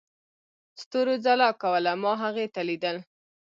ستورو 0.81 1.13
ځلا 1.25 1.49
کوله، 1.61 1.91
ما 2.03 2.13
هغې 2.23 2.45
ته 2.53 2.61
ليدل. 2.67 2.97